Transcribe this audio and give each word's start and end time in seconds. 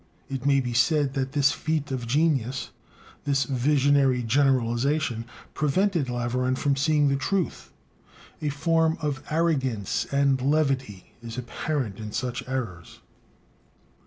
It 0.31 0.47
may 0.47 0.59
be 0.59 0.73
said 0.73 1.13
that 1.13 1.33
this 1.33 1.51
"feat 1.51 1.91
of 1.91 2.07
genius," 2.07 2.71
this 3.25 3.43
visionary 3.43 4.23
generalization, 4.23 5.25
prevented 5.53 6.07
Laveran 6.09 6.55
from 6.57 6.75
seeing 6.75 7.07
the 7.09 7.15
truth. 7.15 7.71
A 8.41 8.49
form 8.49 8.97
of 8.99 9.21
arrogance 9.29 10.05
and 10.11 10.41
levity 10.41 11.13
is 11.21 11.37
apparent 11.37 11.99
in 11.99 12.13
such 12.13 12.43
errors. 12.47 13.01